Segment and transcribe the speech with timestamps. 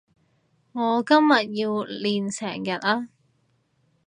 [0.71, 3.09] 我今日要練成日呀